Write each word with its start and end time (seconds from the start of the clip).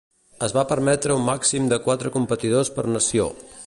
Es 0.47 0.55
va 0.57 0.63
permetre 0.71 1.17
un 1.19 1.27
màxim 1.29 1.69
de 1.75 1.81
quatre 1.87 2.15
competidors 2.19 2.77
per 2.79 2.91
nació. 2.99 3.33